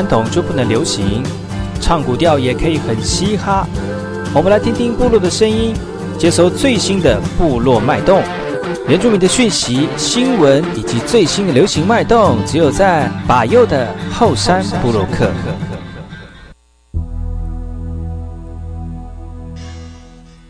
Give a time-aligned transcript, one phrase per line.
[0.00, 1.22] 传统就不能流行，
[1.78, 3.66] 唱古调也可以很嘻哈。
[4.34, 5.74] 我们来听听部落的声音，
[6.18, 8.22] 接收最新的部落脉动、
[8.88, 15.30] 原住民的讯息、新闻以及最新的流行脉动，只有在把右的后山部落克。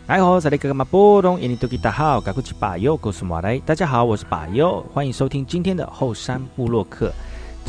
[0.07, 3.59] 哎吼，在那个马波东，印尼多吉大好，赶快去把右告诉马来。
[3.65, 7.11] 大家好，我是把右，欢迎收听今天的后山部落客。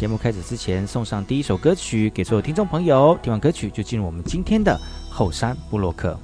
[0.03, 3.17] 节目开始之前，送上第一首歌曲给所有听众朋友。
[3.23, 4.77] 听完歌曲，就进入我们今天的
[5.09, 6.19] 后山布洛克。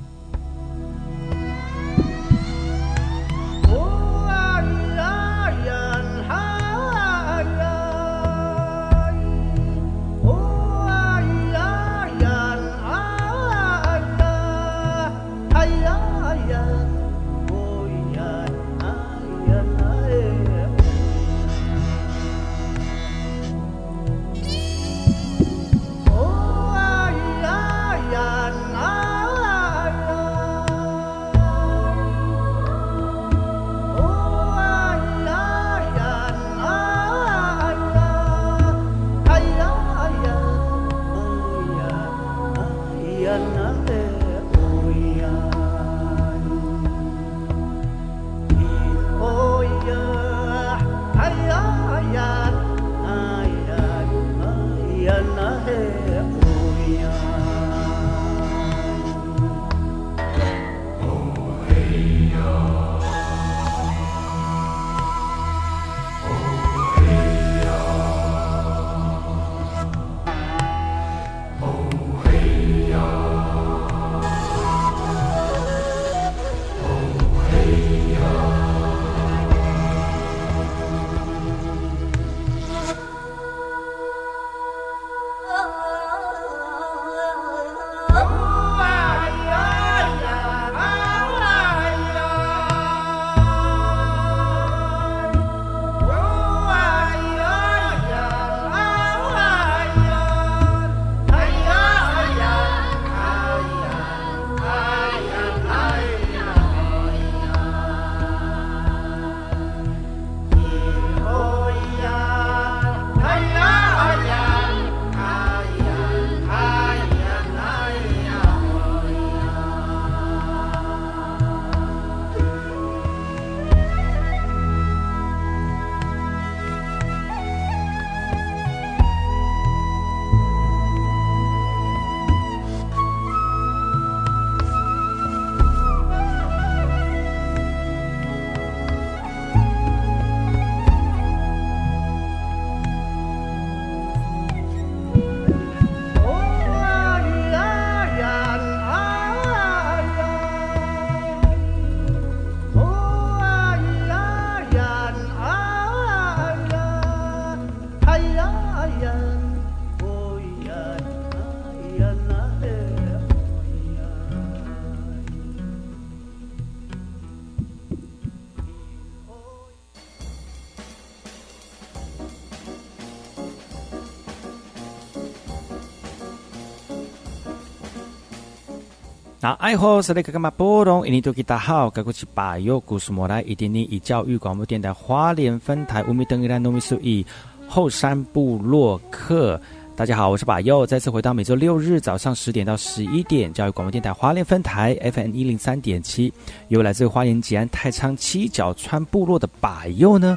[179.49, 181.07] 那爱好是那个干嘛波动？
[181.07, 187.25] 印尼多吉大好，该过去把右故事莫来，一点点以教育广播电台花莲分台乌米登伊兰糯米苏以
[187.67, 189.59] 后山部落客。
[189.97, 196.31] 大家好，我是把右，再次回到每周六日早上十点到十一点，教育广播电台花莲分台 FM 一零三点七，
[196.69, 200.37] 由来自花莲吉安太仓七角川部落的把右呢。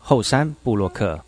[0.00, 1.20] 后山布洛克。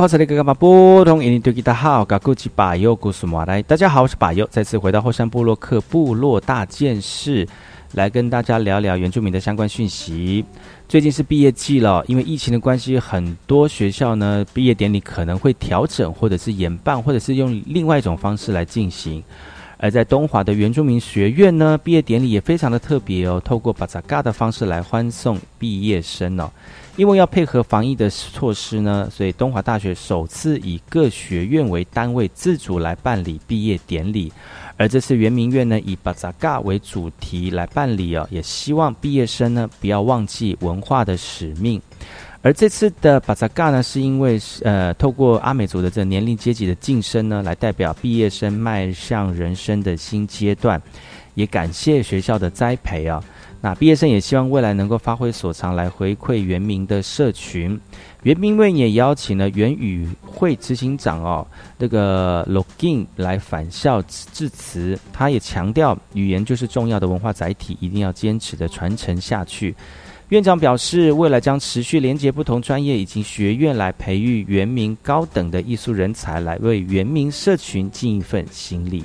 [0.00, 0.08] 好？
[0.08, 3.60] 这里哥哥波通，印尼对吉他好，噶古吉巴尤古苏马来。
[3.60, 7.46] 大家好，我是巴尤，再次回到后山部落克部落大件事，
[7.92, 10.42] 来跟大家聊聊原住民的相关讯息。
[10.88, 19.22] 最近是毕业季了，因为疫情的关系，很多学校呢毕业典礼可能会调整，或者是延办，或者是用另外一种方式来进行。
[19.76, 26.50] 而在东华的原住民学院呢，毕业典礼也非常的特别哦，透过巴扎嘎的方式来欢送毕业生哦。
[27.00, 34.30] 因为要配合防疫的措施呢，所以东华大学首次以各学院为单位自主来办理毕业典礼。
[34.76, 41.80] 而这次圆明院呢，以巴扎嘎为主题来办理哦，也希望毕业生呢不要忘记文化的使命。
[42.42, 50.78] 而这次的巴扎嘎呢，是因为呃，透过阿美族的这年龄阶级的晋升呢，来代表毕业生迈向人生的新阶段，
[51.32, 53.24] 也感谢学校的栽培啊。
[53.62, 57.78] 那毕业生也希望未来能够发挥所长来回馈原民的社群。
[58.22, 61.46] 原民会也邀请了原语会执行长哦，
[61.78, 64.98] 这个 Login 来返校致辞。
[65.12, 69.74] 他也强调，语言就是重要的文化载体，一定要坚持的传承下去。
[70.28, 79.04] 院长表示，未来将持续连接不同专业以及学院，来培育原民高等的艺术人才，来为原民社群尽一份心力。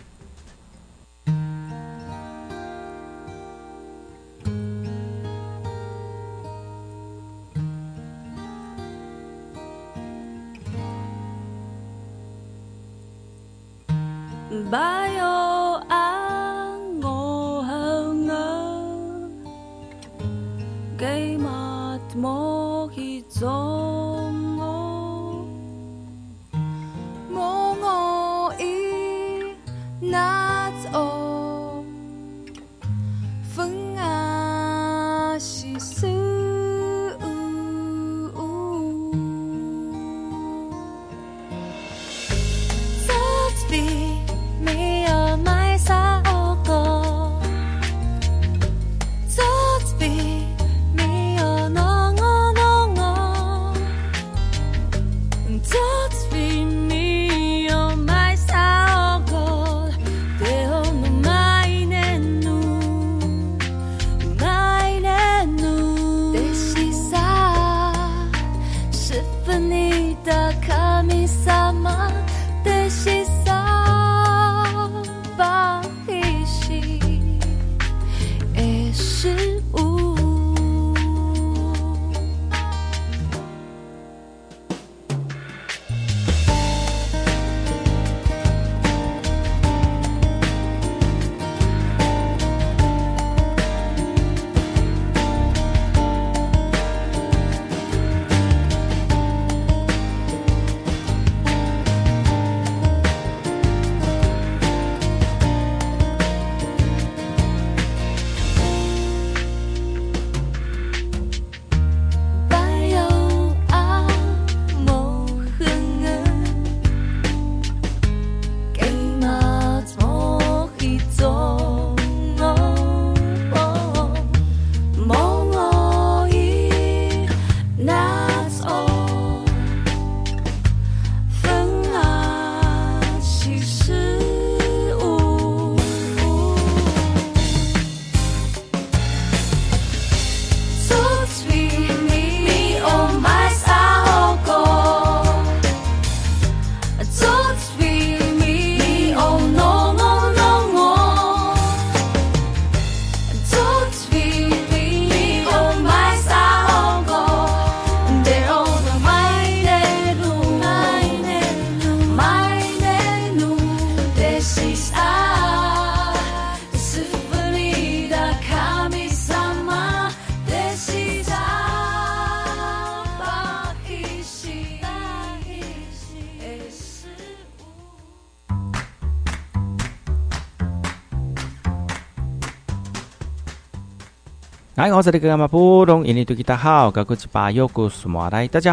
[184.86, 184.94] 大家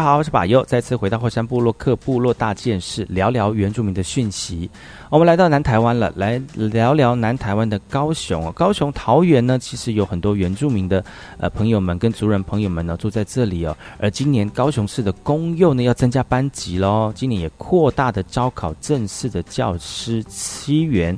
[0.03, 4.69] 好，我是巴佑，再次回到火山部落克部落大件事，聊聊原住民的讯息。
[5.09, 11.03] 我们来到南台湾了，来聊聊南台湾的高雄高雄桃园呢，其实有很多原住民的
[11.39, 13.75] 呃朋友们跟族人朋友们呢住在这里哦。
[13.97, 21.17] 而今年高雄市的公幼呢要增加班级喽，今年也扩大的招考正式的教师七员。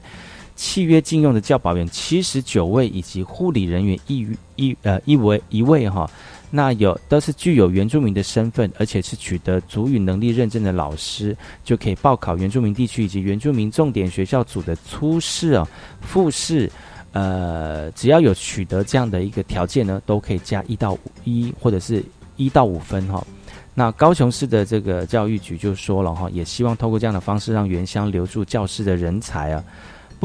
[0.56, 6.10] 契约禁用的教保员七十九位，以及护理人员一一呃一位一位哈。
[6.52, 11.36] 那有都是具有原住民的身份，而且是取得族语能力认证的老师，
[11.66, 15.68] 就可以报考原住民地区以及原住民重点学校组的初试哦、
[16.00, 16.72] 复试。
[17.12, 22.04] 呃，只要有取得这样的一个条件呢，都可以加一到五一或者是
[22.38, 23.26] 一到五分哈。
[23.74, 29.64] 那高雄市的这个教育局就说了哈，也希望透过这样的方式让原乡留住教师的人才啊。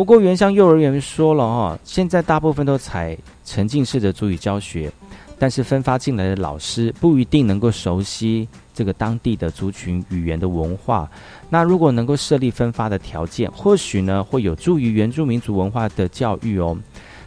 [0.00, 3.14] 不过原乡幼儿园说了哈，现在大部分都采
[3.44, 4.90] 沉浸式的主语教学，
[5.38, 11.06] 但是分发进来的老师不一定能够熟悉这个当地的族群语言的文化。
[11.50, 16.74] 那如果能够设立分发的条件，或许呢会有助于原住民族文化的教育哦。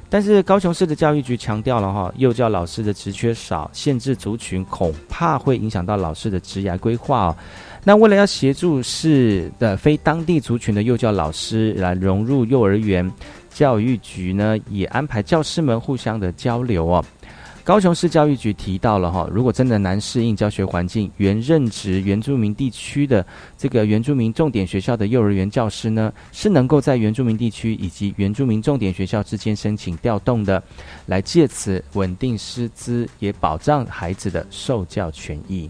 [0.09, 7.35] 但是高雄市的教育局强调了哈，幼教老师的职缺少，限制族群，恐怕会影响到老师的职涯规划哦。
[7.85, 13.11] 那为了要协助市的非当地族群的幼教老师来融入幼儿园，
[13.49, 17.03] 教育局呢也安排教师们互相的交流哦。
[17.65, 23.25] 高雄市教育局提到了哈，如果真的难适应教学环境，原任职原住民地区的
[23.57, 30.61] 这个原住民重点学校的幼儿园教师呢，是能够在原住民地区以及原住民重点学校之间申请调动的，
[31.05, 35.69] 来借此稳定师资，也保障孩子的受教权益。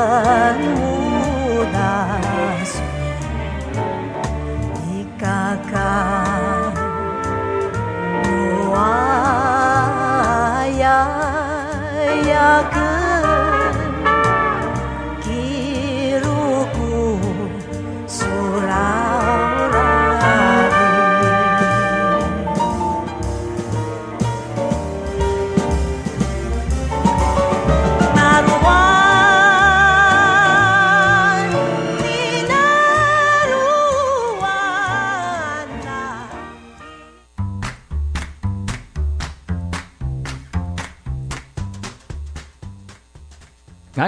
[0.00, 0.79] 啊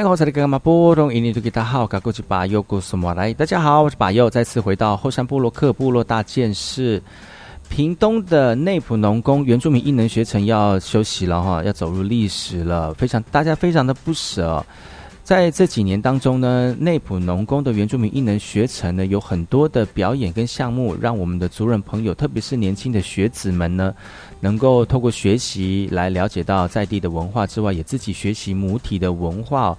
[0.03, 0.15] 大家好，
[3.85, 7.01] 我是巴佑，再次回到后山部落克部落大件事。
[7.69, 14.67] 屏东的内埔农工原住民艺能学程要休息了哈，要走入历史了，非常大家非常的不舍。
[15.23, 23.95] 在这几年当中呢，内埔农工的原住民艺能学程呢，有很多的表演跟项目，让我们的族人朋友，特别是年轻的学子们呢。
[24.43, 29.79] 能够透过学习来了解到在地的文化之外，也自己学习母体的文化。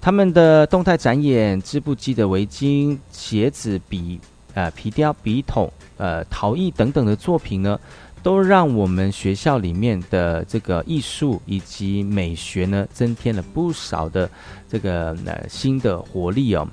[0.00, 4.18] 他们的动态展演、织布机的围巾、鞋子、笔、
[4.54, 7.78] 呃皮雕、笔筒、呃陶艺等等的作品呢，
[8.22, 14.30] 都让我们学校里面的这个艺术以及美学呢，增添了不少的
[14.70, 16.66] 这个呃新的活力哦。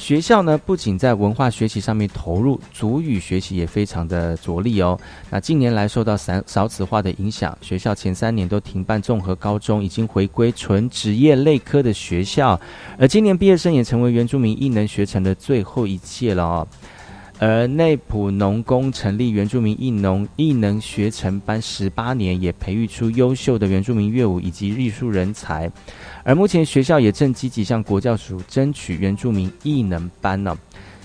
[0.00, 4.98] 学校呢，不仅在文化学习上面投入，主语学习也非常的着力哦。
[5.28, 12.58] 那近年来受到少少子化的影响，学校前三年都停办综合高中，已经回归纯职业类科的学校。
[12.98, 16.66] 而今年毕业生也成为原住民异能学成的最后一届了哦。
[17.40, 25.70] 而内埔农工成立原住民艺农艺能学成班十八年，也培育出优秀的原住民乐舞以及艺术人才。
[26.22, 30.54] 而目前学校也正积极向国教署争取原住民艺能班呢。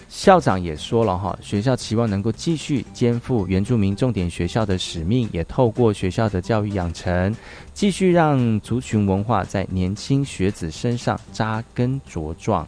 [0.09, 7.33] 校长也说了哈，学校期望能够继续肩负原住民重点学校的使命，也透过学校的教育养成，
[7.73, 12.67] 继续让族群文化在年轻学子身上扎根茁壮。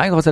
[0.00, 0.22] 大家好，我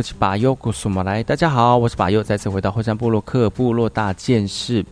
[0.00, 1.24] 是巴佑，古苏马来。
[1.24, 4.86] 大家好，我是巴佑，再次回到后山部落克部落大件事。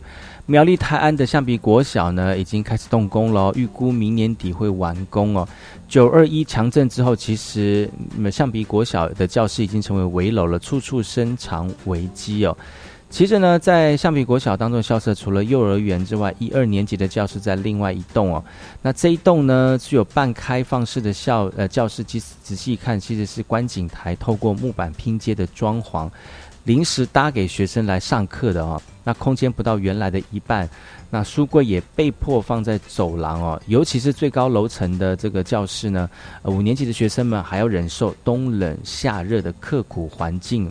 [0.47, 5.47] 苗栗泰安的象鼻国小呢，已经开始动工了，预估明年底会完工哦。
[5.87, 7.89] 九二一强震之后，其实
[8.29, 12.57] 象鼻国小的教室已经成为围楼了，处处深藏危机哦。
[13.13, 18.43] 其实呢，在橡皮国小当中的校舍，除了幼儿园之外，一二年级的教室在另外一栋哦。
[18.81, 26.09] 那这一栋呢，具有半开放式的校呃教室，其实仔细看，其实是观景台透过木板拼接的装潢，
[26.63, 28.81] 临时搭给学生来上课的哦。
[29.03, 30.67] 那空间不到原来的一半，
[31.11, 33.61] 那书柜也被迫放在走廊哦。
[33.67, 36.09] 尤其是最高楼层的这个教室呢，
[36.45, 40.67] 五年级的学生们还要忍受冬冷夏热的刻苦环境。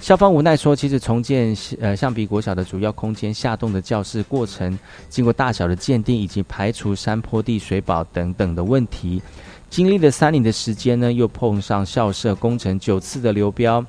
[0.00, 9.20] 校方无奈说，其实重建呃象鼻国小的主要空间下洞的教室过程，经过大小的鉴定以及排除山坡地水保等等的问题，
[9.68, 13.84] 经历了三年的时间呢，又碰上校舍工程九次的流标，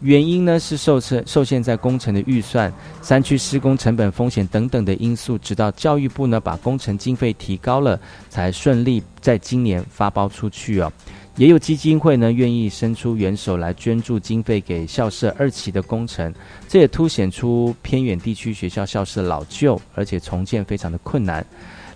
[0.00, 7.98] 原因呢是受受受限在工程的预算、山区施工成本风险等等的因素，直到教育部呢把工程经费提高了，
[8.30, 10.90] 才顺利在今年发包出去哦。
[11.38, 16.34] 也有基金会呢，愿意伸出援手来捐助经费给校舍二期的工程，
[16.66, 21.46] 这也凸显出偏远地区学校校舍老旧，而且重建非常的困难，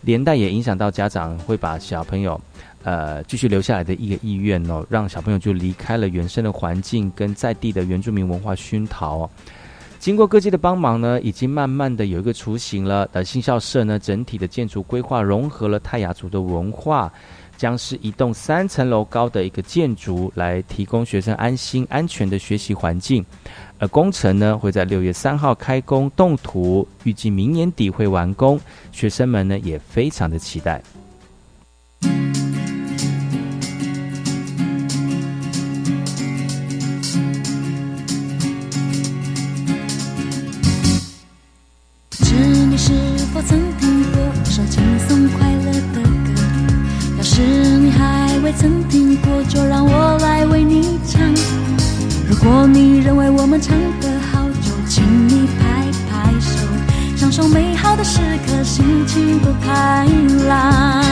[0.03, 2.41] 连带也影响到家长会把小朋友，
[2.85, 9.29] 呃，继续留下来的一个意愿哦，让小朋友就离开了原生的环境跟在地的原住民文化熏陶。
[9.99, 13.09] 经过各界的帮忙呢，已经慢慢的有一个雏形了。
[13.13, 17.13] 呃，新校舍呢，整体的建筑规划融合了泰雅族的文化。
[17.63, 23.25] 将是一栋三层楼高的一个建筑，来提供学生安心、安全的学习环境。
[23.79, 28.61] 而工程呢会在六月三号开工动土，预计明年底会完工。
[28.91, 30.83] 学生们呢也非常的期待。
[52.43, 56.67] 如果你认为我们唱歌好，就请你拍拍手，
[57.17, 60.05] 享受美好的时刻，心情多开
[60.49, 61.05] 朗。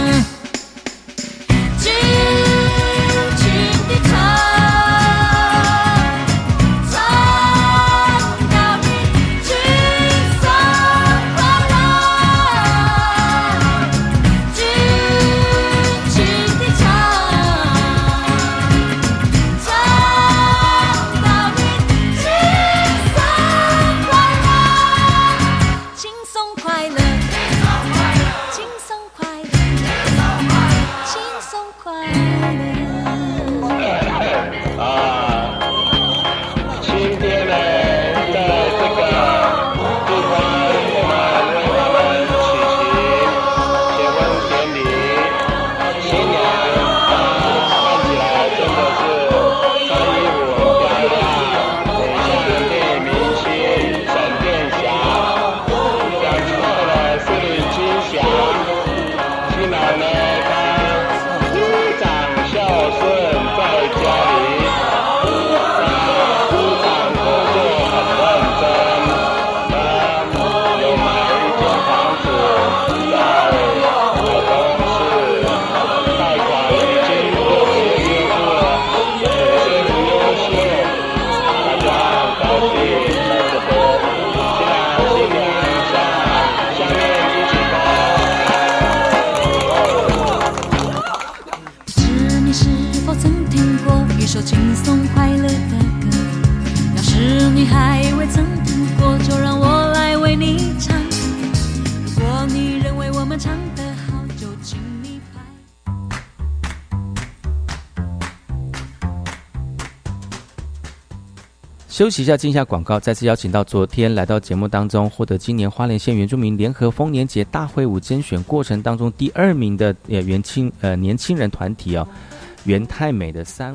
[112.00, 112.98] 休息一下，进一下广告。
[112.98, 122.08] 再次邀请到昨天来到节目当中，获得今年花莲县原住民联合丰年节大会舞甄选过程当中第二名的呃年轻呃年轻人团体哦。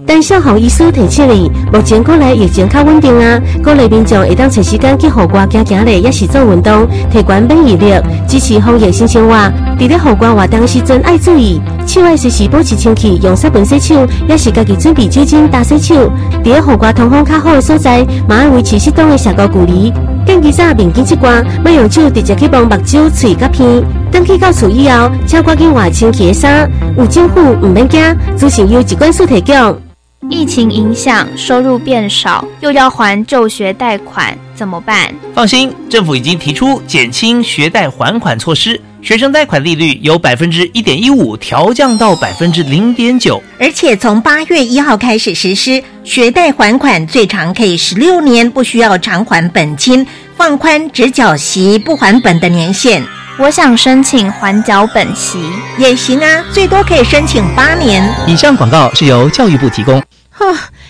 [0.05, 7.93] 但上好医师提醒你，目前国内疫情较稳定啊，国内民众会当找时间去户外行行咧，也是做运动，提高免疫力，
[8.27, 9.35] 支持防疫新生活。
[9.79, 15.95] 伫咧户外活动时阵爱注意，手爱随时保持清气，用湿盆洗手，也是家己准备酒精打洗手。
[16.43, 19.91] 伫咧户外通风较好的所在，嘛要维持适当的社交距离。
[20.27, 23.83] 更其早面巾一挂，莫用手直接去帮目睭、嘴甲鼻。
[24.11, 26.69] 等去到厝以后，请赶紧换清气的衫。
[26.97, 28.01] 有政府唔免惊，
[28.35, 29.81] 自行由机关所提供。
[30.29, 35.15] 疫情影响，收入变少，又要还就学贷款，怎么办？
[35.33, 38.81] 放心，政府已经提出减轻学贷还款措施。
[39.01, 53.01] 学生贷款利率由百分之一点一五调降到百分之零点九，而且从八月一号开始实施，学贷还款最长可以十六年，不需要偿还本金，放宽只缴息不还本的年限。
[53.37, 55.37] 我想申请缓缴本息
[55.77, 58.09] 也行啊，最多可以申请八年。
[58.25, 60.01] 以上广告是由教育部提供。
[60.29, 60.45] 哈，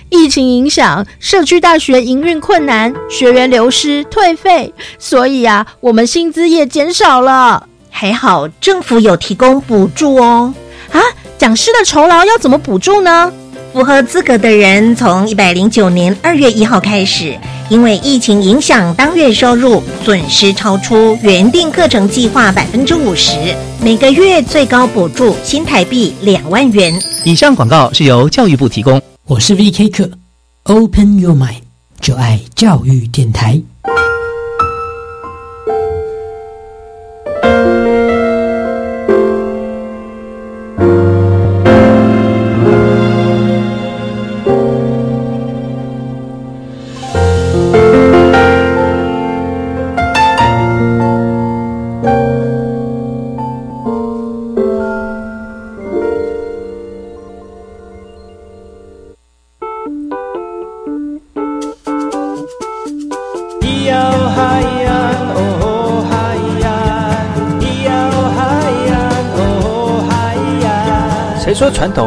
[0.10, 7.68] 疫情影响，社区大学营运困难，学员流失退费，所以啊，我们薪资也减少了。
[7.90, 10.54] 还好政府有提供补助哦。
[10.92, 11.02] 啊，
[11.40, 13.34] 讲师的酬劳要怎么补助呢？
[13.76, 17.38] 符合资格的人，从一百零九年二月一号开始，
[17.70, 23.34] 因为疫情影响，当月收入损失超出原定课程计划百分之五十，
[23.82, 26.98] 每个月最高补助新台币两万元。
[27.26, 29.02] 以上广告是由教育部提供。
[29.28, 29.90] 我是 V.K.
[29.90, 30.10] 课
[30.64, 31.64] ，Open Your Mind，
[32.00, 33.62] 就爱教育电台。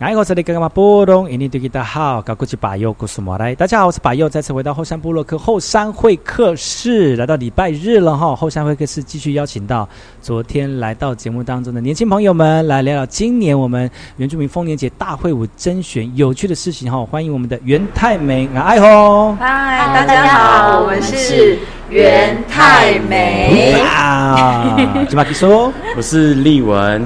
[0.00, 3.52] 哎，我这里刚刚波动，印尼对大家好，高古吉巴佑，古苏莫来。
[3.56, 8.36] 大家好，我是巴佑，再次回到后山部落克后山会客室，来到礼拜日了哈。
[8.36, 9.88] 后山会客室继续邀请到
[10.22, 17.04] 昨天来到节目当中的年轻朋友们，来聊聊今年我们原住民丰年节大会舞甄选有趣的事情哈。
[17.04, 21.58] 欢迎我们的袁太美，哎吼，嗨，大家好，我们是
[21.90, 23.72] 袁太美。
[23.80, 24.76] 啊，
[25.10, 27.04] 吉马吉说，我是丽文。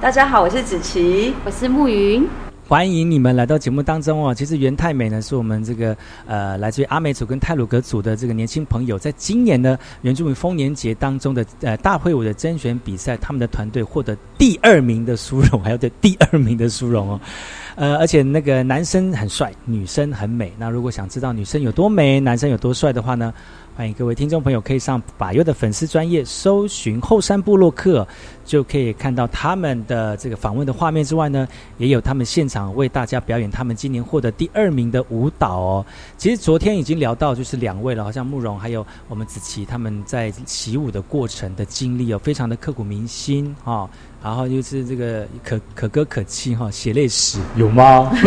[0.00, 2.26] 大家好，我是子琪，我是暮云。
[2.66, 4.34] 欢迎你们来到节目当中哦。
[4.34, 5.94] 其实袁太美呢，是我们这个
[6.26, 17.20] 呃来自于阿美族跟泰鲁格族的这个年轻朋友，在今年呢原住民丰年节当中的呃大会舞的甄选比赛，他们的团队获得第二名的殊荣，还有对第二名的殊荣哦。
[17.74, 20.50] 呃，而且那个男生很帅，女生很美。
[20.56, 23.34] 那如果想知道女生有多美，男生有多帅的话呢？
[23.80, 28.06] 欢迎各位听众朋友可以上百优的粉丝专业搜寻后山部落客，
[28.44, 35.86] 就可以看到他们的这个访问的画面之外呢，也有他们现场为大家表演他们今年获得第二名的舞蹈哦。
[36.18, 43.88] 其实昨天已经聊到就是两位了，好像慕容还有我们子琪他们在习舞的过程的经历哦，非常的刻骨铭心啊。
[44.22, 48.12] 然后就是这个可可歌可泣哈，血泪史有吗？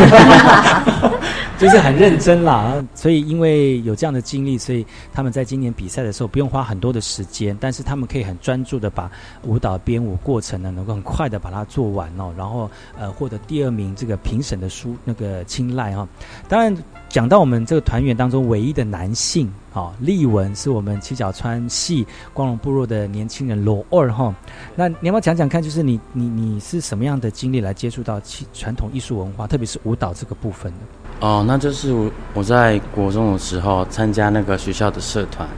[1.56, 2.84] 就是很认真啦。
[2.94, 9.10] 所以因为有这样的经历，所以他们在今年比赛的时候不用花很多的时间，但是他们可以很专注的把
[9.44, 12.34] 舞蹈编舞过程呢，能够很快的把它做完哦。
[12.36, 16.06] 然后呃获得第二名，这个评审的书那个青睐哈。
[16.48, 16.76] 当然
[17.14, 19.48] 讲到我们这个团员当中唯一的男性。
[19.70, 24.34] 好，立文是我们七角川系光荣部落的年轻人罗二哈。
[24.74, 28.20] 那你要不要讲讲看，就是你你你是什么样的经历来接触到
[28.52, 30.78] 传统艺术文化，特别是舞蹈这个部分的？
[31.24, 31.94] 哦，那就是
[32.34, 35.48] 我在国中的时候参加那个学校的社团，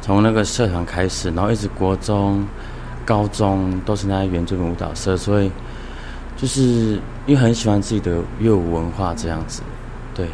[0.00, 2.44] 从那个社团开始，然后一直国中、
[3.04, 5.50] 高中都是在原住民舞蹈社，所以
[6.36, 9.62] 就是因为很喜欢自己的乐舞文化这样子，
[10.12, 10.26] 对。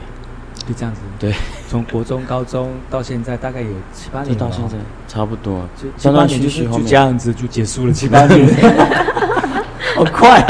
[0.71, 1.35] 就这样子，对，
[1.69, 4.77] 从国中、高中到现在，大概有七八年，到现在
[5.09, 8.47] 差不多，七八年就是就这样子就结束了， 七八年，
[9.97, 10.47] 好快！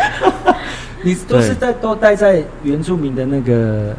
[1.04, 3.94] 你都是在都待在原住民的那个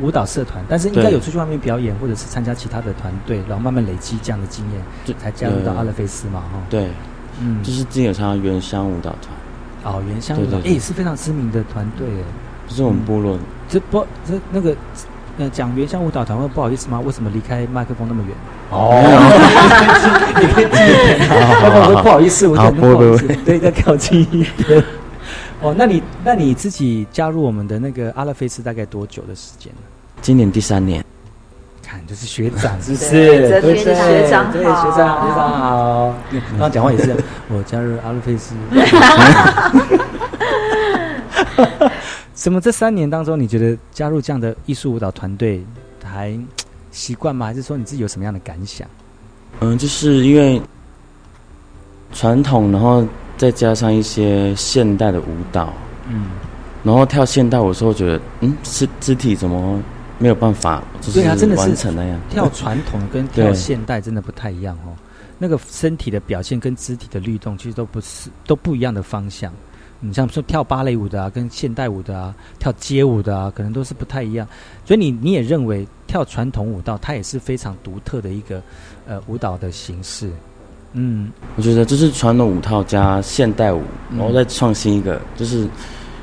[0.00, 6.62] 舞蹈社团，但是应该有出去外面表演，或者是参加其他的团队，然后慢慢累积这样的经验，就才加入到阿勒菲斯嘛，哈。
[6.70, 6.86] 对，
[7.40, 9.12] 嗯，就是之前有参加原乡舞蹈
[9.82, 12.22] 团，哦，原乡舞蹈，哎，是非常知名的团队，哎，
[12.68, 13.36] 不是我们部落。
[13.74, 14.72] 这不这那个
[15.36, 17.00] 呃讲原乡舞蹈团会不好意思吗？
[17.04, 18.32] 为什么离开麦克风那么远？
[18.70, 19.02] 哦，
[20.40, 21.28] 你可以近一点。
[21.90, 24.80] 我不好意思，我讲不好意思， 对，再靠近一点。
[25.60, 29.80] 哦，那你那你自己加入我们的那个阿拉菲斯大概多久的时间呢？
[30.22, 31.04] 今年第三年。
[31.82, 33.10] 看，就是学长，是不是？
[33.60, 33.84] 对学
[34.30, 36.14] 长对学长学长好。
[36.52, 37.12] 刚刚讲话也是，
[37.48, 38.54] 我加入阿拉菲斯。
[42.34, 45.64] 怎么这三年当中，你觉得加入这样的艺术舞蹈团队
[46.02, 46.36] 还
[46.90, 47.46] 习惯吗？
[47.46, 48.86] 还是说你自己有什么样的感想？
[49.60, 50.60] 嗯，就是因为
[52.12, 55.72] 传统，然后再加上一些现代的舞蹈，
[56.08, 56.26] 嗯，
[56.82, 59.80] 然后跳现代舞的时候，觉得嗯，肢肢体怎么
[60.18, 60.82] 没有办法？
[61.12, 62.20] 对啊，真的是完成那样。
[62.30, 64.92] 跳传统跟跳现代真的不太一样哦。
[65.38, 69.52] 那个身体的表现跟肢体的律动，其实都不是都不一样的方向。
[70.06, 74.46] 你像说跳芭蕾舞的啊，跟现代舞的啊，跳街舞的啊，可能都是不太一样。
[74.84, 78.62] 所以你你也认为跳传统舞蹈，它也是非常独特的一个
[79.06, 80.30] 呃舞蹈的形式。
[80.92, 85.66] 嗯，我觉得就是传统舞套加现代舞，然后再创新一个，就是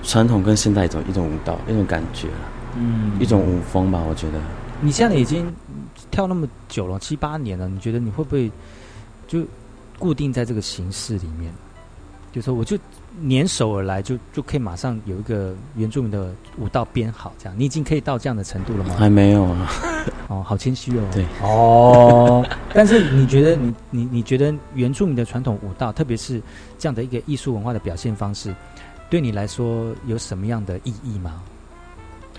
[0.04, 2.28] 传统跟现代一种一种舞蹈一种感觉
[2.78, 4.04] 嗯，一种舞风吧。
[4.08, 4.39] 我觉得
[4.80, 5.52] 你现在已经
[6.12, 8.52] 跳那么久了，七八年了，你觉得你会不会
[9.28, 9.44] 就
[9.98, 11.52] 固定在这个形式里面？
[12.32, 12.78] 就说我就。
[13.19, 18.95] 年手而来，就就可以马上有一个原住民的舞蹈编好，这样你已经可以到这样的程度了吗？
[18.97, 19.69] 还没有啊。
[20.28, 21.04] 哦，好谦虚哦。
[21.12, 21.26] 对。
[21.41, 22.45] 哦。
[22.74, 26.41] 但是你觉得你你你觉得原住民的传统舞蹈，特别是
[26.80, 28.56] 这样的一个艺术文化的表现方式，
[29.10, 31.41] 对你来说有什么样的意义吗？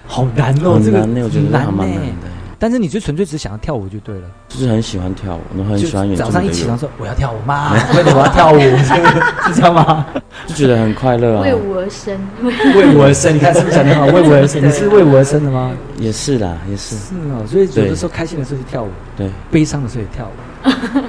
[0.06, 2.28] 好难哦，这个我觉得还蛮难的。
[2.62, 6.14] 但是你就纯粹只是想要跳舞就对了，就是很喜欢跳舞，然后很喜欢。
[6.14, 7.72] 早上一起床说我要跳舞吗？
[7.96, 8.60] 为什么要跳舞？
[9.52, 10.06] 是这样吗？
[10.46, 11.42] 就觉得很快乐啊！
[11.42, 14.06] 为舞而生，为舞而生，你看是不是讲的好？
[14.14, 15.72] 为舞而生，你是为舞而生的吗？
[15.98, 16.94] 也是啦，也是。
[16.94, 21.02] 是哦，所以有的时候开心的时候就跳舞，对；悲伤的时候也跳舞，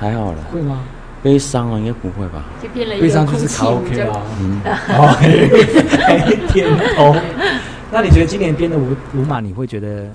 [0.00, 0.38] 还好了。
[0.50, 0.80] 会吗？
[1.22, 2.42] 悲伤啊，应该不会吧？
[2.62, 4.22] 就变了一悲伤就是卡 OK 就啊。
[4.40, 4.62] 嗯，
[6.54, 7.14] 点头。
[7.92, 10.10] 那你觉得今年编的舞舞马，你会觉得嗯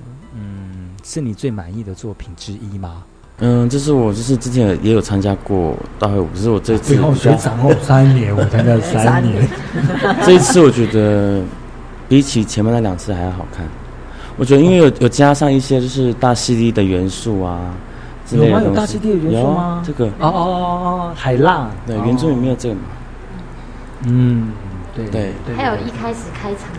[1.04, 3.04] 是你最满意的作品之一吗？
[3.44, 9.48] 嗯，这是我就是之前也有参加过大会舞，只是我这次最后学长后，三年我参加了三年，
[10.24, 11.42] 这一次我觉得
[12.08, 13.66] 比起前面那两次还要好看。
[14.38, 17.74] 我觉得因为有有加上一些就是大 CD 的元素啊
[18.32, 18.62] 有吗？
[18.64, 19.84] 有大溪地的元素吗啊？
[19.86, 20.64] 这个哦哦哦
[21.10, 22.82] 哦，海浪，对哦原住民没有这个嘛？
[24.06, 24.52] 嗯，
[24.96, 26.70] 对对对，还有一开始开场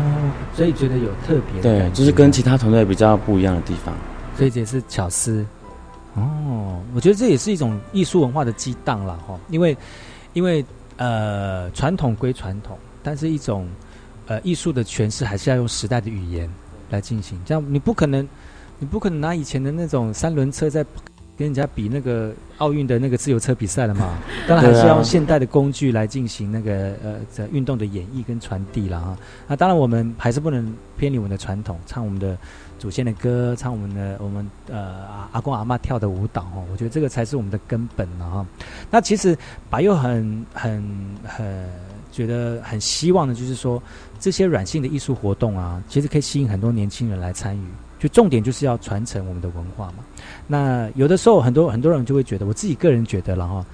[0.00, 3.94] 哦，所以觉得有特别的对，就是跟其他团队比较不一样的地方。
[4.36, 5.44] 所以这也是巧思。
[6.14, 9.76] 哦，我觉得这也是一种艺术文化的激荡了哈，因为
[10.32, 10.64] 因为
[10.96, 13.68] 呃传统归传统，但是一种
[14.26, 16.50] 呃艺术的诠释还是要用时代的语言
[16.90, 18.26] 来进行，这样你不可能
[18.78, 20.84] 你不可能拿以前的那种三轮车在
[21.40, 24.18] 跟人家比那个奥运的那个自由车比赛了嘛？
[24.46, 29.16] 当然还是要用现代的工具来进行那个呃这运动的演绎跟传递了哈。
[29.48, 32.36] 那当然我们还是不能偏离我们的传统，唱我们的
[32.78, 38.46] 祖先的歌，唱我们的我们呃阿阿公阿妈跳的舞蹈哦，我觉得这个才是我们的根本了哈。
[38.90, 39.34] 那其实
[39.70, 41.66] 白又很很很
[42.12, 43.82] 觉得很希望的就是说
[44.18, 47.64] 这些软性的艺术活动啊，其实可以吸引很多年轻人来参与。
[48.00, 49.98] 就重点就是要传承我们的文化嘛。
[50.48, 53.64] 那有的时候很多很多人就会觉得，我自己个人觉得了哈，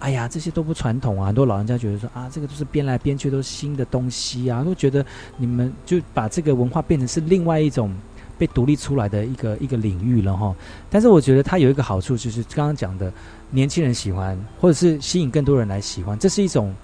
[0.00, 1.28] 哎呀这些都不传统啊。
[1.28, 5.06] 很多老人家觉得说啊，这个都是编来编去都是新的东西啊，都觉得
[5.38, 7.90] 你们就把这个文化变成是另外一种。
[8.38, 10.54] 被独立出来的一个一个领域了哈，
[10.90, 13.10] 但是我觉得它有一个好处，就是刚刚讲的，
[13.50, 16.74] 年轻人喜欢，或者是吸引更多人来喜欢，这是一种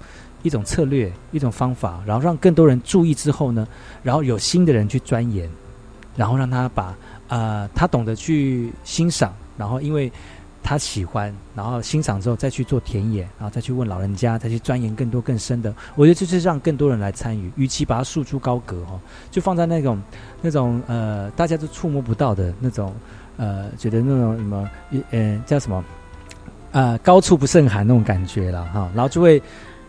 [0.43, 3.69] 一种策略，一种方法，然后让更多人注意之后呢，
[4.03, 5.47] 然后有新的人去钻研，
[6.16, 6.94] 然后让他把
[7.29, 10.10] 呃他懂得去欣赏，然后因为
[10.63, 15.75] 他喜欢，然后欣赏之后再去做田野，然后再去问老人家，再去钻研更多更深的。
[15.94, 19.00] 我觉得这是让更多人来参与，与其把它束之高阁哈，
[19.31, 20.00] 就放在那种
[20.40, 22.94] 那种呃大家都触摸不到的那种
[23.37, 24.71] 呃，觉得那种什么
[25.10, 25.85] 呃叫什么
[26.71, 29.42] 呃高处不胜寒那种感觉了哈，然后就会。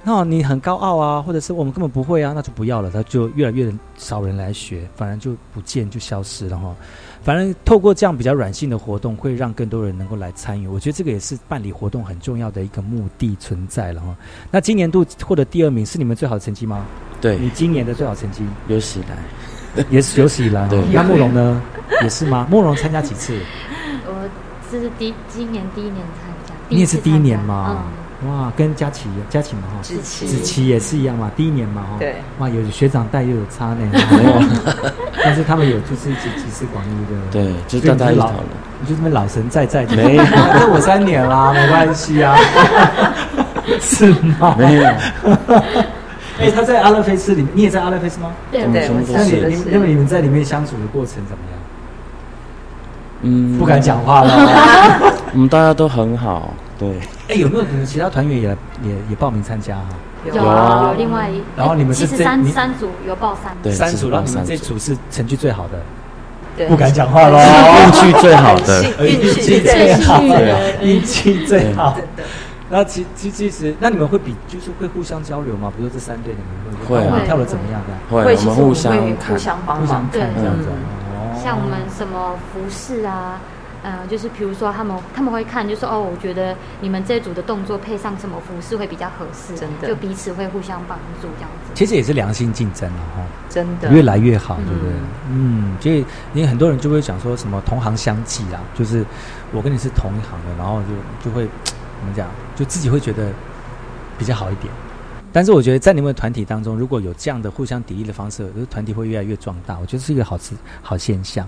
[0.05, 6.75] 那你很高傲啊，或者是我们根本不会啊，那就不要了，他就越来越少人来学，反而就不见就消失了哈。
[7.23, 10.67] 反正透过这样比较软性的活动，会让更多人能够来参与。
[10.67, 14.13] 我觉得这个也是办理活动很重要的一个目的存在了哈。
[14.51, 16.85] 那今年度获得第二名是你们最好的成绩吗？
[17.21, 20.67] 对，你今年的最好成绩有史以来，也是有史以来。
[20.67, 21.61] 对，那慕容呢？
[22.01, 22.45] 也是吗？
[22.51, 23.39] 慕容参加几次？
[24.05, 24.29] 我
[24.69, 27.85] 这是第今年第一年参加，你也是第一年吗？
[27.87, 28.02] 嗯。
[28.27, 31.97] 哇，跟佳琪、佳琪嘛哈，子琪子琪也是一样嘛，第一年嘛哈。
[31.99, 32.15] 对。
[32.39, 33.79] 哇，有学长带又有差呢，
[34.11, 34.41] 没有。
[35.23, 37.15] 但是他们有就是一起集思广益的。
[37.31, 38.43] 对，就是大家一起讨论。
[38.81, 42.35] 你就这么老神在在，没有， 那我三年啦，没关系啊。
[43.79, 44.09] 是
[44.39, 44.55] 吗？
[44.57, 44.83] 没有。
[46.39, 48.31] 哎，他在阿勒菲斯里面，你也在阿勒菲斯吗？
[48.51, 51.59] 对对，我那你你那么你们在里面相处的过程怎么样？
[53.21, 55.13] 嗯，不敢讲话了。
[55.31, 56.53] 我们大家都很好。
[56.77, 56.99] 对，
[57.29, 58.49] 哎，有没有你们其他团员也
[58.83, 59.89] 也也报名参加哈？
[60.25, 65.81] 有啊，有另外一，然后你们是三三组有报三，对，三组，然后你们这组是成绩最好的，
[66.55, 67.37] 对，不敢讲话喽，
[67.83, 71.97] 运气最好的，运气最好的，运气最好。
[72.69, 75.71] 然后其其其实，那你们会比就是会互相交流吗？
[75.77, 78.15] 比如说这三队你们会会跳的怎么样的？
[78.15, 78.97] 会，我们互相
[79.27, 80.21] 互相帮忙，对。
[80.21, 80.69] 这样子。
[81.43, 83.39] 像我们什么服饰啊。
[83.83, 91.71] 嗯，就是比如说他们他们会看，就说哦，我觉得你们这组的动作配上什么服饰会比较合适，真的，就彼此会互相帮助这样子。
[91.75, 94.93] 其实也是良性竞争了哈，真的越来越好，对不对？
[95.29, 99.05] 嗯，所以你很多人就会讲说什么同行相忌啊，就是
[99.51, 100.81] 我跟你是同一行的，然后
[101.21, 103.31] 就就会怎么讲，就自己会觉得
[104.17, 104.73] 比较好一点。
[105.33, 111.45] 但是我觉得在你们的团体当中，如果有这样的互相砥砺的方式，就是团体会越来越壮大，我觉得是一个好事好现象。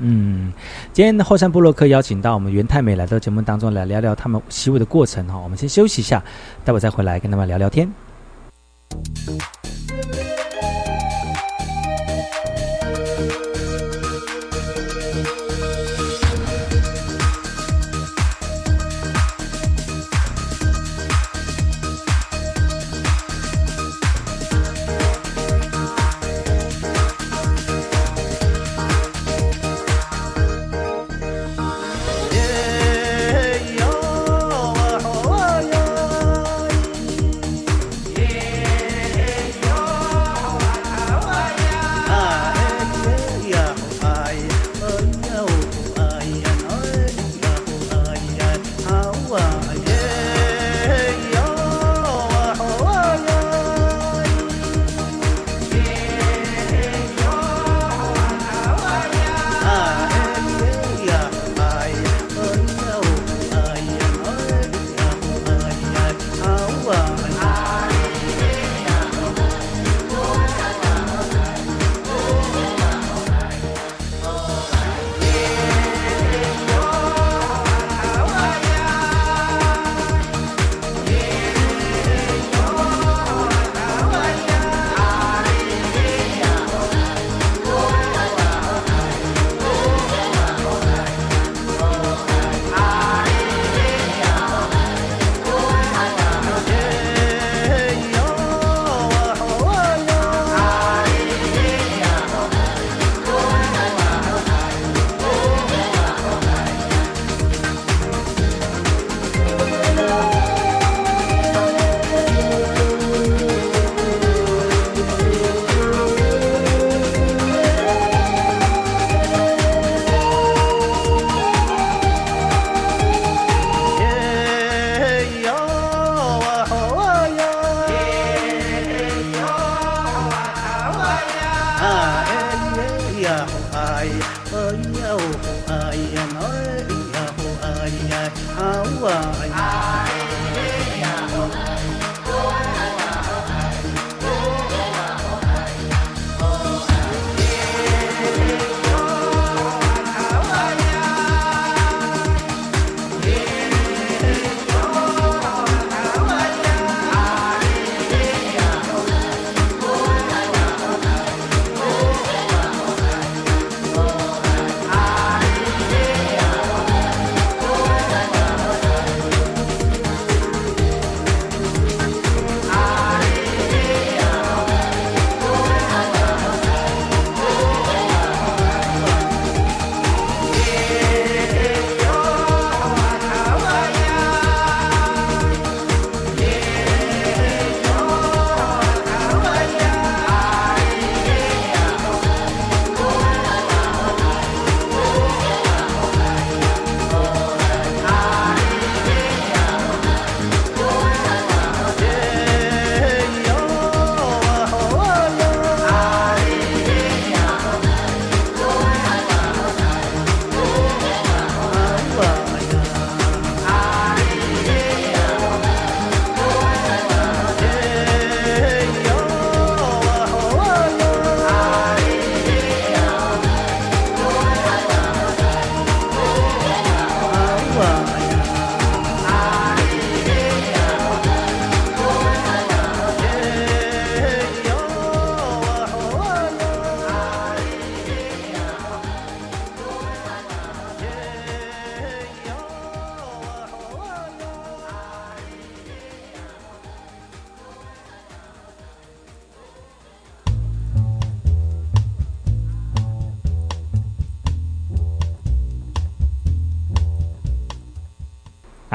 [0.00, 0.52] 嗯，
[0.92, 5.36] 今天的后山布洛克邀请到我们袁太美来到节目当中来聊聊他们习武的过程哈。
[5.36, 6.22] 我们先休息一下，
[6.64, 7.92] 待会再回来跟他们聊聊天。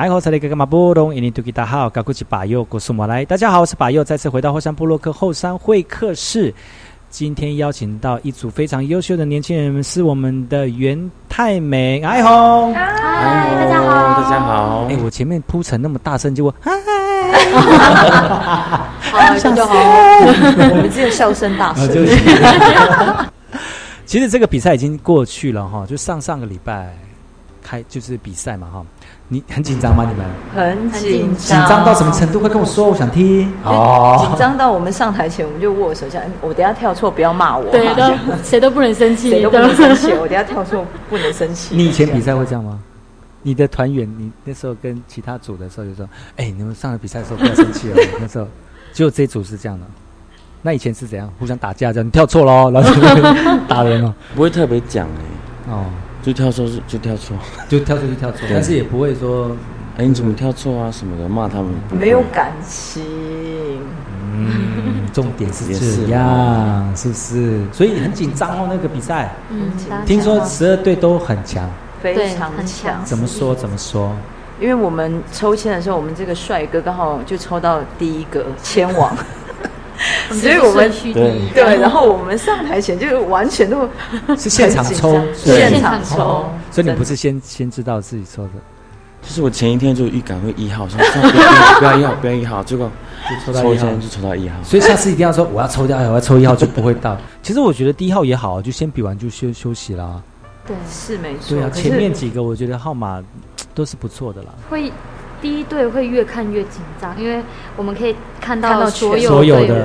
[0.04, 3.24] 爱好才的哥哥马波隆，印尼土吉大号，高古吉巴佑，古苏马来。
[3.24, 6.54] 大家好，我是巴佑，再次回到后山部落克后山会客室。
[7.10, 12.84] 今天邀请到一组非常优秀的年轻人，是我们的袁太美，爱红，嗨，
[13.56, 14.88] 大家好，大家好。
[14.90, 16.70] 哎，我前面铺陈那么大声，结果嗨，
[19.10, 19.74] 好，这样就好。
[19.74, 21.88] 我们只有笑声大声。
[24.06, 26.94] 其实这个比赛已经过去了哈，就上上个礼拜
[27.64, 28.86] 开就是比赛嘛哈。
[29.30, 30.06] 你很紧张吗？
[30.08, 32.40] 你们很紧张，紧张到什么程度？
[32.40, 33.52] 快跟我说，我想听。
[33.64, 37.72] 哦，紧张到我们上台前，我们就握手，讲我等下跳错，不要骂我。
[37.72, 40.12] 对，都谁都不能生气，谁都不能生气。
[40.12, 41.74] 我等下跳错，不能生气。
[41.78, 42.80] 你以前比赛会这样吗？
[43.42, 46.08] 你的团员，你那时候跟其他组的时候就说
[46.38, 48.48] ：“哎，你们上了比赛的时候不要生气哦。”那时候
[48.94, 49.86] 只有这组是这样的。
[50.62, 51.30] 那以前是怎样？
[51.40, 52.06] 互相打架这样？
[52.08, 52.90] 你跳错喽，然后
[53.68, 55.74] 打人哦，不会特别讲哎。
[55.74, 55.86] 哦。
[56.24, 57.36] 就跳错是就跳错，
[57.68, 59.52] 就跳错就跳错，但是也不会说，
[59.98, 61.68] 哎，你怎么跳错啊什么的，骂他们。
[61.92, 63.04] 没有感情。
[64.36, 67.62] 嗯，重点是这样，是不是？
[67.72, 69.36] 所以很紧张哦，那个比赛。
[69.50, 69.70] 嗯，
[70.06, 71.70] 听说十二队都很强，
[72.02, 73.04] 非常强。
[73.04, 73.54] 怎么说？
[73.54, 74.16] 怎么说？
[74.62, 79.14] 因为我们抽签的时候，我们这个帅哥刚好就抽到第一个签王。
[80.34, 83.88] 所以我们对对，然后我们上台前就完全都
[84.38, 86.46] 是现场抽，现场抽。
[86.72, 88.50] 所以你不是先先知道自己抽的，
[89.22, 90.98] 就是我前一天就预感会一号，说
[91.80, 92.90] 不要一号，不要一号，结果
[93.30, 94.56] 就抽到一号，就抽到一号。
[94.64, 97.18] 所以下次一定要说我要抽掉，我要抽一号就不会到。
[97.44, 100.22] 其实我觉得第一号也好，就先比完就休休息啦。
[100.66, 101.56] 对，是没错。
[101.56, 103.22] 对啊，前面几个我觉得号码
[103.76, 104.50] 都是不错的啦。
[104.70, 104.92] 会。
[105.44, 107.44] 第一队会越看越紧张，因为
[107.76, 109.76] 我们可以看到所有队伍，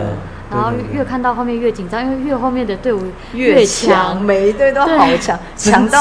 [0.53, 3.03] 然后越看到后面越紧张，因为越后面的队伍
[3.33, 6.01] 越强，每一队都好强，强到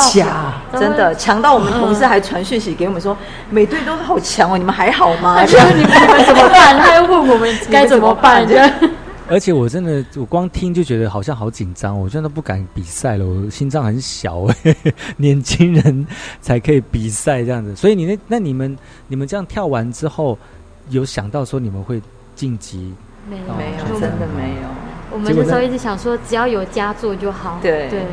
[0.80, 3.18] 真的强到我们同事还传讯息给我们说，
[3.50, 5.44] 每队都好强哦，你们还好吗？
[5.44, 6.78] 你们怎么办？
[6.78, 8.46] 他又问我们该怎么办？
[9.30, 13.26] 而且我真的，我光听就觉得好像好紧张，我真的不敢比赛了。
[13.26, 14.76] 我心脏很小哎，
[15.18, 16.08] 年轻人
[16.40, 17.76] 才可以比赛这样子。
[17.76, 20.38] 所以你那那你们你们这样跳完之后，
[20.90, 22.02] 有想到说你们会
[22.36, 22.94] 晋级？
[23.30, 24.68] 没有，没有，真的没有。
[25.12, 27.60] 我们那时候一直想说，只要有佳作就好。
[27.62, 28.04] 对对。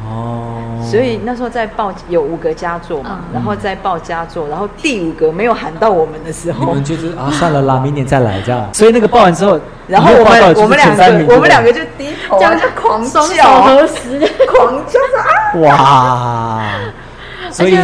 [0.00, 8.68] 哦，所以那时候在报有五个佳作嘛，然后再报佳作，然后第五个没有喊到我们的时候，我们就是啊，算了啦，明年再来这样。
[8.72, 15.60] 所以那个报完之后，然后我们我们两个我们两个就低头，这样就狂叫，合十，狂叫啊！
[15.62, 16.70] 哇！
[17.50, 17.76] 所以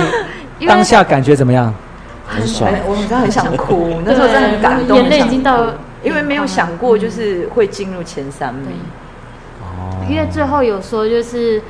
[0.64, 1.74] 当下感觉怎么样？
[2.28, 5.66] 很爽，我们真的很想哭， 那时候真的很感动，眼泪已经到，
[6.02, 8.70] 因为没有想过就是会进入前三名。
[9.60, 11.60] 哦，因为最后有说就是。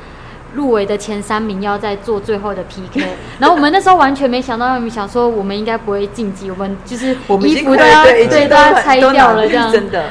[0.55, 3.05] 入围的前三名要再做最后的 PK，
[3.37, 10.05] 然后我们那时候完全没想到，我们想说我们应该不会晋级，我们就是衣服都要对都要拆掉了这样，真的，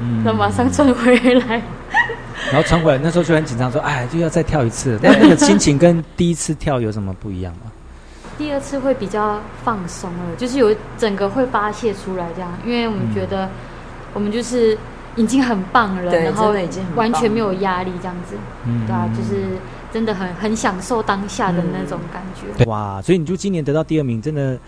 [0.00, 1.60] 嗯，那马上穿回来，
[2.52, 7.72] 然后穿回来那时候就很紧张，说哎就要再跳一次，那那个心情跟第一次跳有什么不一样吗？
[8.38, 13.48] 第二次会比较放松了，就是有整个会发泄出来这样，因为我们觉得
[14.14, 14.78] 我们就是
[15.16, 16.54] 已经很棒了，然后
[16.94, 18.36] 完全没有压力这样子，
[18.86, 19.58] 对啊，就是。
[19.92, 22.64] 真的很很享受当下的那种感觉。
[22.66, 23.00] 哇！
[23.02, 24.58] 所以你就今年得到第二名，真的，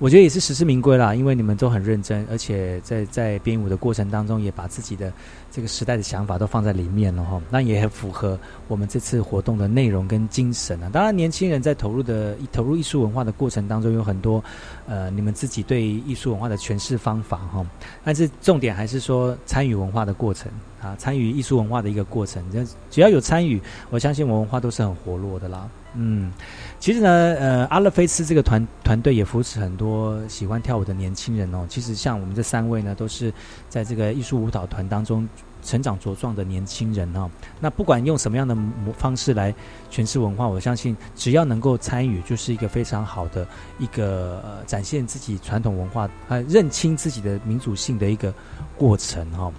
[0.00, 1.14] 我觉得也是实至名归啦。
[1.14, 5.12] 因为你们都很认真，而且在在编舞的过程当中，也把自己的
[5.52, 7.40] 这个时代的想法都放在里面了哈。
[7.50, 8.36] 那也很符合
[8.66, 10.90] 我们这次活动的内容跟精神啊。
[10.92, 14.42] 当然，年轻人在投入的投入艺术文化的过程当中，有很多
[14.88, 17.64] 呃，你们自己对艺术文化的诠释方法哈。
[18.02, 20.50] 但是重点还是说参与文化的过程。
[20.80, 22.42] 啊，参与艺术文化的一个过程，
[22.90, 25.68] 只要有参与，我相信文化都是很活络的啦。
[25.92, 26.32] 嗯，
[26.80, 31.66] 其实呢，呃，阿勒菲斯这个团团队也扶持很多喜欢跳舞的年轻人哦。
[31.68, 33.30] 其实像我们这三位呢，都是
[33.68, 35.28] 在这个艺术舞蹈团当中
[35.62, 37.30] 成长茁壮的年轻人哦。
[37.60, 38.56] 那不管用什么样的
[38.96, 39.54] 方式来
[39.92, 43.46] 诠释文化，我相信只要能够参与，就是一个非常好的
[43.78, 48.32] 一个呃展现自己传统文化啊，认清自己的民主性的一个
[48.78, 49.52] 过程哈。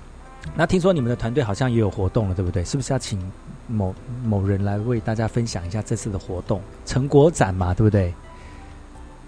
[0.56, 2.66] 那听说你们的团队好像也有活动了，对不对？
[2.66, 3.22] 是不是要请
[3.68, 3.94] 某
[4.24, 7.74] 某人来为大家分享一下这次的活动成果展嘛？
[7.74, 8.14] 对不对？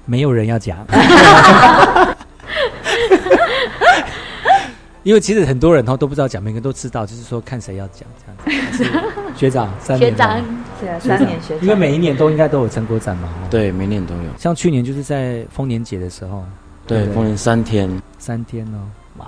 [0.06, 0.86] 没有人要讲，
[5.04, 8.84] 因为其实很多人哈都不知道讲，每个人都知道，就是说看谁要讲这样子。
[9.36, 10.42] 学长，三年，学长，
[11.00, 13.30] 三年学长，因为每一年都应该都有成果展嘛。
[13.50, 14.24] 对，每年都有。
[14.38, 16.44] 像去年就是在丰年节的时候，
[16.86, 18.80] 对，丰年三天，三天哦。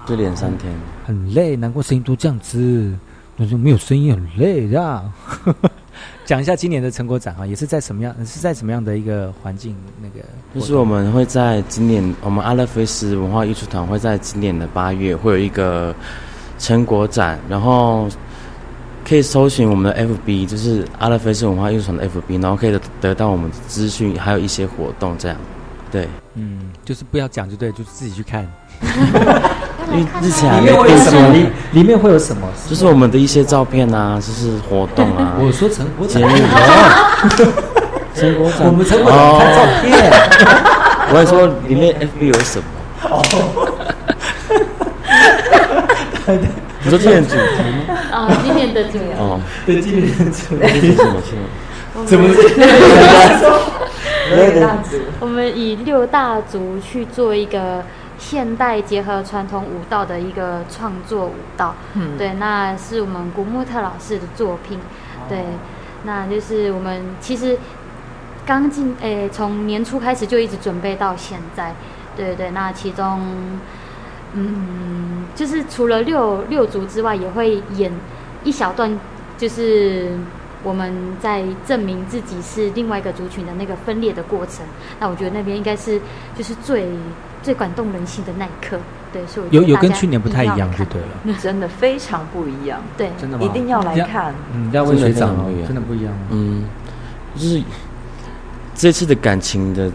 [0.08, 0.74] 就连三天，
[1.06, 2.92] 很累，难怪声音都这样子。
[3.38, 5.12] 那就没有声音，很累，这样。
[6.26, 8.14] 讲一下今年的成果展啊，也是在什么样？
[8.26, 9.76] 是在什么样的一个环境？
[10.02, 15.94] 那个就是我们会在今年，我们阿勒菲斯文化艺术团会在今年的八月会有一个
[16.58, 18.10] 成果展，然后
[19.08, 25.38] 可以搜寻我们的 FB，就是阿勒菲斯文化艺术团的 FB，然后可以得到我们的资讯，还有一些活动这样。
[25.92, 28.46] 对，嗯，就是不要讲就对，就是自己去看。
[29.98, 31.30] 因为日前里面会有什么？
[31.34, 32.48] 里里面会有什么？
[32.70, 35.34] 就是我们的一些照片啊，就是活动啊。
[35.42, 36.22] 我说成果展，
[38.16, 40.12] 成果展，我们成果展看照片。
[41.12, 42.66] 我还说里面 FB 有什么？
[43.10, 43.22] 哦
[46.84, 47.38] 你说今年主题
[47.88, 47.96] 吗？
[48.12, 51.22] 啊，今年的主题哦，对，今年的主题是什么？
[52.06, 52.28] 怎么？
[54.36, 57.84] 六大族，我们以六大族去做一个。
[58.18, 64.80] 现代结合传统舞蹈的一个创作舞蹈，嗯，对，那是我们古木特老师的作品，
[65.28, 65.44] 对，
[66.04, 67.58] 那就是我们其实
[68.46, 71.76] 刚进，诶，从年初开始就一直准备到现在，
[72.16, 73.60] 对对对，那其中，
[74.34, 77.92] 嗯，就是除了六六组之外，也会演
[78.44, 78.98] 一小段，
[79.38, 80.18] 就是
[80.64, 84.66] 我们在证明自己是另外一个族群的那个分裂的过程，
[85.00, 86.00] 那我觉得那边应该是
[86.34, 86.88] 就是最。
[87.46, 88.80] 最感动人心的那一刻，
[89.14, 93.46] 对，所以有有跟去年不太一样，就对了， 真的非常不一样，对，真的吗？
[93.46, 95.36] 一定要来看，嗯，要问学长
[95.68, 96.64] 真的不一样，嗯，
[97.36, 97.62] 就是
[98.74, 99.92] 这次的感情的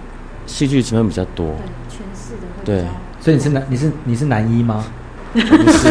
[0.46, 1.48] 戏剧成分比较多，
[1.90, 2.84] 诠释的对，
[3.20, 4.84] 所以你是男，你是你是男一吗？
[5.32, 5.88] 不是，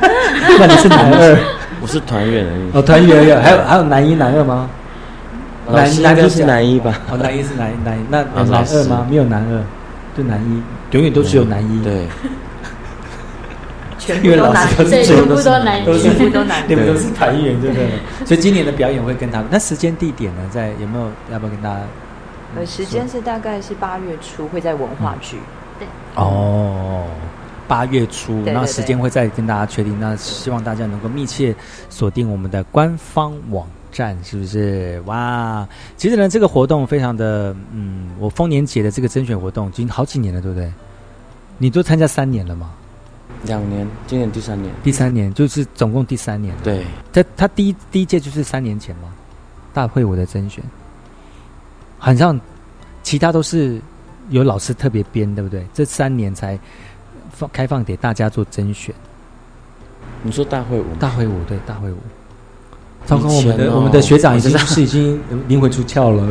[0.58, 1.38] 那你是男二，
[1.80, 4.68] 我是团员而已，哦，团员有，还有还有男一男二吗？
[5.70, 9.06] 男男就是男一吧，哦，男一是男男一，那男二吗？
[9.08, 9.62] 没有男二。
[10.16, 10.62] 就男一，
[10.94, 11.82] 永远都只有男一。
[11.82, 12.06] 对，
[13.98, 17.88] 全部都男，全部都男一，全部都男，你们都是团员，对不对？
[18.26, 19.48] 所以今年的表演会跟他们。
[19.50, 20.42] 那时间地点呢？
[20.50, 21.06] 在有没有？
[21.30, 21.80] 要不要跟大家？
[22.56, 25.38] 呃，时间是大概是八月初，会在文化局。
[25.78, 25.88] 对。
[26.16, 27.06] 哦，
[27.66, 29.98] 八月初，那时间会再跟大家确定。
[29.98, 31.54] 那希望大家能够密切
[31.88, 33.66] 锁定我们的官方网。
[33.92, 35.68] 站是不是哇？
[35.96, 40.72] 其实呢，这个活动非常的嗯，我丰年节的这个甄选活动已经好几年了，对不对？
[41.58, 42.72] 你都参加三年了吗？
[43.44, 44.72] 两年，今年第三年。
[44.82, 46.54] 第三年就是总共第三年。
[46.62, 49.12] 对，他他第一第一届就是三年前吗？
[49.72, 50.62] 大会我的甄选，
[51.98, 52.38] 好像
[53.02, 53.80] 其他都是
[54.30, 55.66] 有老师特别编，对不对？
[55.72, 56.58] 这三年才
[57.30, 58.94] 放开放给大家做甄选。
[60.22, 60.84] 你说大会舞？
[61.00, 61.98] 大会舞对，大会舞。
[63.04, 66.26] 糟糕，我们的我们的学长已经是已经灵魂出窍了。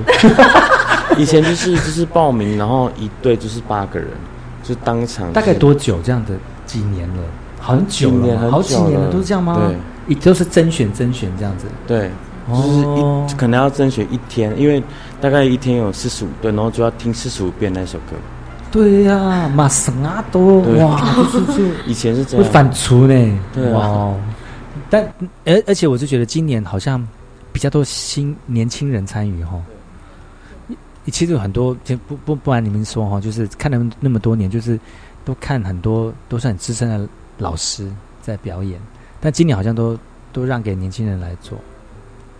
[1.17, 4.07] 以前就是就是报名，然后一队就是八个人，
[4.63, 5.31] 就当场。
[5.33, 6.31] 大概多久这样的？
[6.65, 7.23] 几年了？
[7.59, 9.59] 很久了，好几年了，都是这样吗？
[9.59, 11.65] 对，一都是甄选甄选这样子。
[11.85, 12.09] 对，
[12.47, 14.81] 就是一可能要甄选一天，因为
[15.19, 18.15] 大概一天有四十五队，然后就要听四十五遍那首歌。
[18.71, 23.39] 对呀，马神阿多哇，就是 以前是这样，会反刍呢。
[23.53, 24.13] 对啊。
[24.91, 25.01] 但
[25.45, 27.01] 而而且我就觉得今年好像
[27.53, 29.57] 比较多新年轻人参与哈，
[31.05, 34.77] 其实有很多就不不不瞒你们说哈，就是看了那么多年，就是
[35.23, 37.89] 都看很多都是很资深的老师
[38.21, 38.77] 在表演，
[39.21, 39.97] 但今年好像都
[40.33, 41.57] 都让给年轻人来做，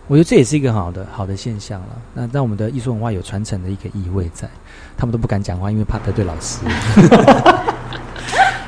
[0.06, 2.02] 我觉得这也是一个好的好的现象了。
[2.12, 4.46] 那让我们的艺术文化有传承的一个意味在，
[4.94, 6.60] 他们都不敢讲话，因为怕得罪老师。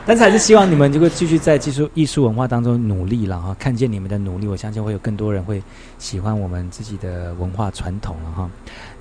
[0.06, 3.40] 但是还是希望你们这个继续在技术、艺术、文化当中努力了。
[3.40, 5.62] 哈，看见你们的努力，我相信会有更多人会
[5.98, 8.30] 喜欢我们自己的文化传统了。
[8.30, 8.50] 哈，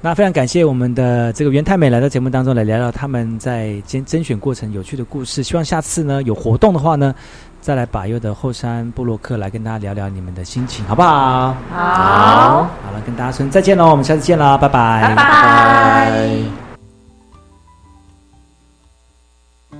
[0.01, 5.43] 那非常感谢我们的这个袁太美来到节目当中来聊聊他们在甄甄选过程有趣的故事。
[5.43, 7.13] 希望下次呢有活动的话呢，
[7.59, 11.55] 再来把右的后山布洛克来跟大家聊聊你们的心情好不好？
[11.71, 13.89] 好，好了，跟大家说再见喽。
[13.89, 16.09] 我们下次见啦，拜拜，拜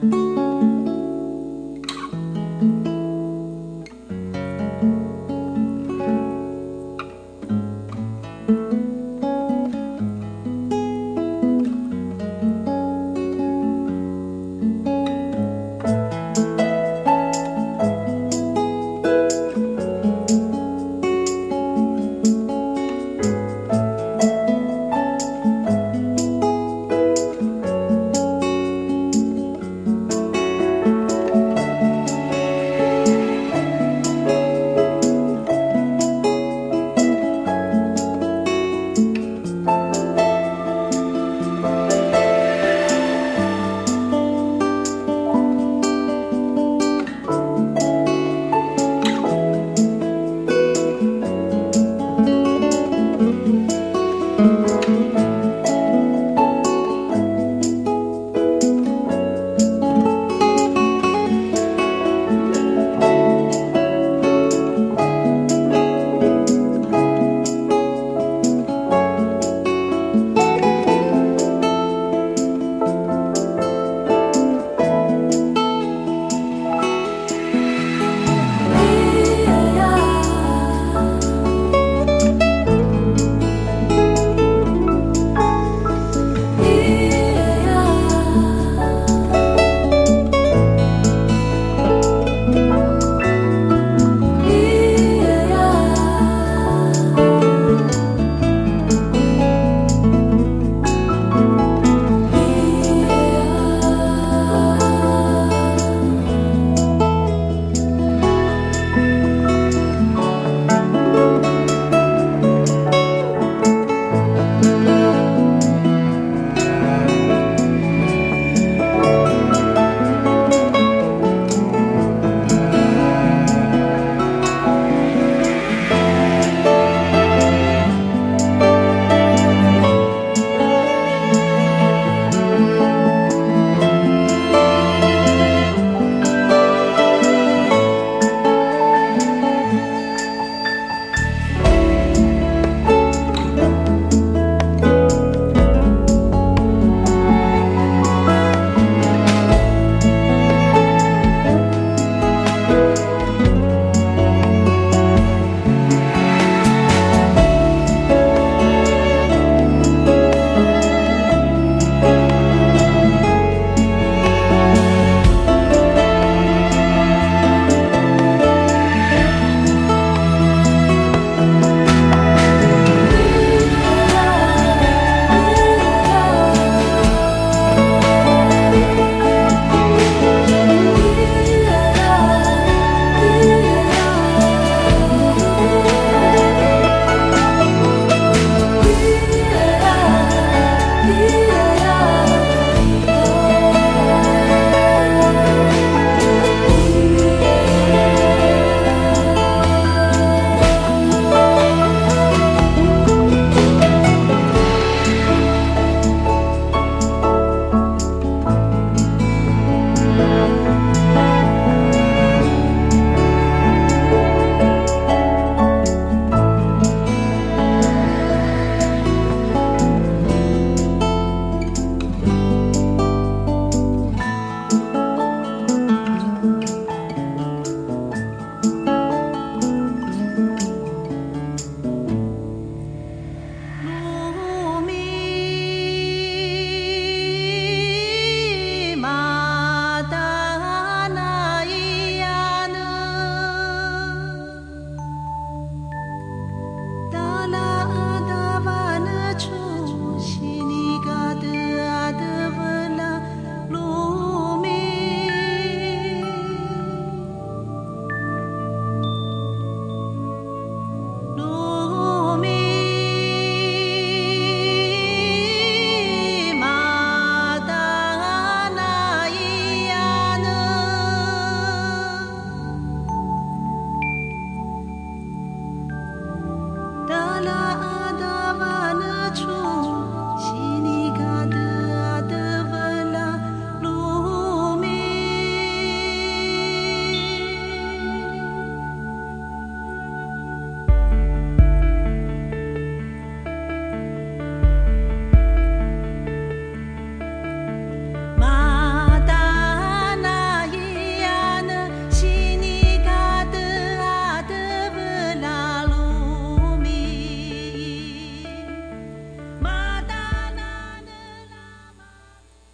[0.02, 0.33] 拜。